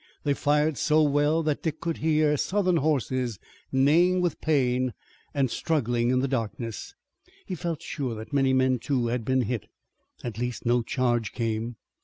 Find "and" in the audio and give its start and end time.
5.31-5.51